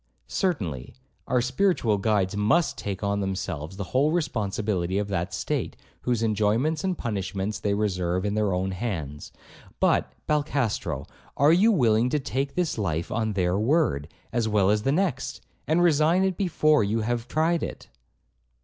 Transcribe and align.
'Certainly; 0.25 0.95
our 1.27 1.41
spiritual 1.43 1.99
guides 1.99 2.35
must 2.35 2.75
take 2.75 3.03
on 3.03 3.19
themselves 3.19 3.77
the 3.77 3.83
whole 3.93 4.11
responsibility 4.11 4.97
of 4.97 5.09
that 5.09 5.31
state, 5.31 5.75
whose 6.01 6.23
enjoyments 6.23 6.83
and 6.83 6.97
punishments 6.97 7.59
they 7.59 7.75
reserve 7.75 8.25
in 8.25 8.33
their 8.33 8.51
own 8.51 8.71
hands; 8.71 9.31
but, 9.79 10.11
Balcastro, 10.25 11.05
are 11.37 11.53
you 11.53 11.71
willing 11.71 12.09
to 12.09 12.17
take 12.19 12.55
this 12.55 12.79
life 12.79 13.11
on 13.11 13.33
their 13.33 13.59
word, 13.59 14.07
as 14.33 14.49
well 14.49 14.71
as 14.71 14.81
the 14.81 14.91
next, 14.91 15.39
and 15.67 15.83
resign 15.83 16.23
it 16.23 16.35
before 16.35 16.83
you 16.83 17.01
have 17.01 17.27
tried 17.27 17.61
it?' 17.61 17.87